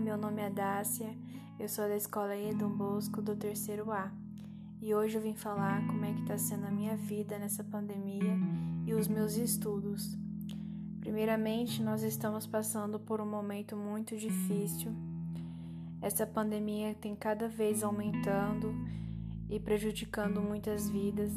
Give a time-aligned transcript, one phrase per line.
[0.00, 1.14] meu nome é Dácia,
[1.60, 4.10] eu sou da Escola Edom Bosco do terceiro A
[4.80, 8.38] e hoje eu vim falar como é que está sendo a minha vida nessa pandemia
[8.86, 10.16] e os meus estudos.
[10.98, 14.92] Primeiramente, nós estamos passando por um momento muito difícil.
[16.00, 18.74] Essa pandemia tem cada vez aumentando
[19.50, 21.30] e prejudicando muitas vidas,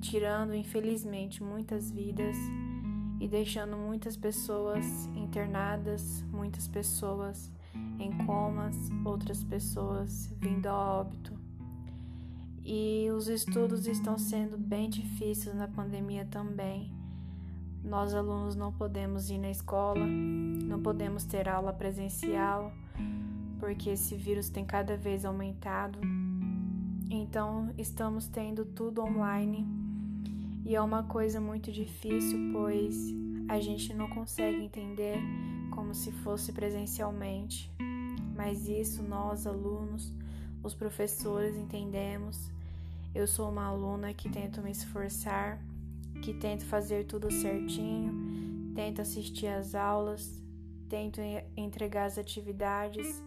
[0.00, 2.36] tirando, infelizmente, muitas vidas
[3.20, 7.50] e deixando muitas pessoas internadas, muitas pessoas
[7.98, 11.32] em comas, outras pessoas vindo a óbito.
[12.62, 16.92] E os estudos estão sendo bem difíceis na pandemia também.
[17.82, 22.72] Nós alunos não podemos ir na escola, não podemos ter aula presencial,
[23.60, 26.00] porque esse vírus tem cada vez aumentado.
[27.08, 29.85] Então, estamos tendo tudo online
[30.66, 33.14] e é uma coisa muito difícil, pois
[33.48, 35.16] a gente não consegue entender
[35.70, 37.70] como se fosse presencialmente.
[38.34, 40.12] Mas isso nós, alunos,
[40.64, 42.50] os professores, entendemos.
[43.14, 45.62] Eu sou uma aluna que tento me esforçar,
[46.20, 50.42] que tento fazer tudo certinho, tento assistir às aulas,
[50.88, 51.20] tento
[51.56, 53.22] entregar as atividades,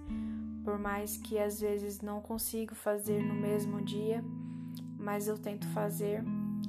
[0.65, 4.21] por mais que às vezes não consigo fazer no mesmo dia,
[4.97, 6.21] mas eu tento fazer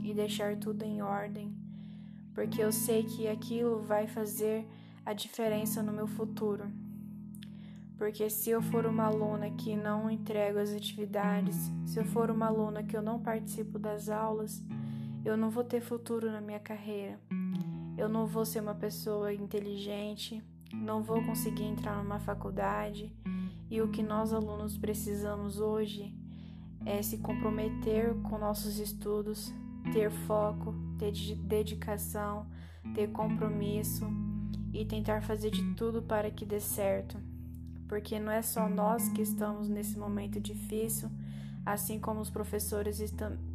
[0.02, 1.54] e deixar tudo em ordem,
[2.34, 4.66] porque eu sei que aquilo vai fazer
[5.04, 6.70] a diferença no meu futuro.
[7.96, 12.46] Porque se eu for uma aluna que não entrego as atividades, se eu for uma
[12.46, 14.62] aluna que eu não participo das aulas,
[15.22, 17.20] eu não vou ter futuro na minha carreira.
[17.98, 20.42] Eu não vou ser uma pessoa inteligente,
[20.72, 23.14] não vou conseguir entrar numa faculdade.
[23.70, 26.14] E o que nós alunos precisamos hoje
[26.86, 29.52] é se comprometer com nossos estudos,
[29.92, 32.46] ter foco, ter dedicação,
[32.94, 34.06] ter compromisso
[34.72, 37.18] e tentar fazer de tudo para que dê certo.
[37.88, 41.10] Porque não é só nós que estamos nesse momento difícil,
[41.66, 43.02] assim como os professores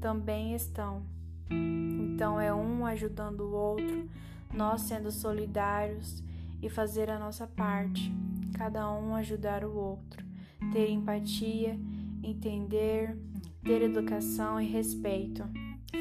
[0.02, 1.04] também estão.
[1.50, 4.10] Então é um ajudando o outro,
[4.54, 6.24] nós sendo solidários
[6.62, 8.12] e fazer a nossa parte,
[8.54, 10.26] cada um ajudar o outro,
[10.74, 11.80] ter empatia,
[12.24, 13.18] entender,
[13.64, 15.44] ter educação e respeito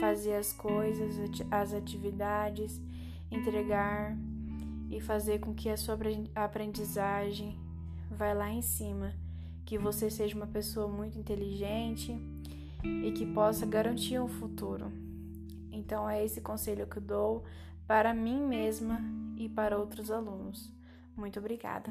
[0.00, 1.16] fazer as coisas,
[1.50, 2.80] as atividades,
[3.30, 4.16] entregar
[4.90, 5.98] e fazer com que a sua
[6.34, 7.58] aprendizagem
[8.10, 9.12] vá lá em cima,
[9.64, 12.16] que você seja uma pessoa muito inteligente
[13.02, 14.92] e que possa garantir um futuro.
[15.72, 17.44] Então é esse conselho que eu dou
[17.86, 19.00] para mim mesma
[19.36, 20.72] e para outros alunos.
[21.16, 21.90] Muito obrigada.